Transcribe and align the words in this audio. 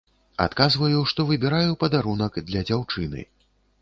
Адказваю, 0.45 1.03
што 1.11 1.25
выбіраю 1.31 1.77
падарунак 1.83 2.43
для 2.49 2.65
дзяўчыны. 2.71 3.21